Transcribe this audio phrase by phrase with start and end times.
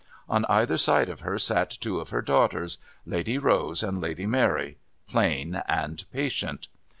[0.27, 4.79] On either side of her sat two of her daughters, Lady Rose and Lady Mary,
[5.07, 6.67] plain and patient.